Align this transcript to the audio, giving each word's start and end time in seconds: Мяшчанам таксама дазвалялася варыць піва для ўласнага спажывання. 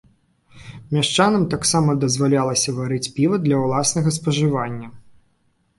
Мяшчанам 0.97 1.43
таксама 1.53 1.95
дазвалялася 2.05 2.75
варыць 2.81 3.11
піва 3.19 3.35
для 3.45 3.57
ўласнага 3.67 4.09
спажывання. 4.19 4.87